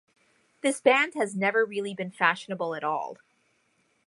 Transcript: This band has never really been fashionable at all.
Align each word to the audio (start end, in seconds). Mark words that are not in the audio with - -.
This 0.61 0.81
band 0.81 1.13
has 1.13 1.35
never 1.35 1.63
really 1.63 1.93
been 1.93 2.09
fashionable 2.09 2.73
at 2.73 2.83
all. 2.83 3.17